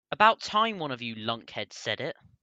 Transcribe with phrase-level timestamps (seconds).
[0.09, 2.17] About time one of you lunkheads said it.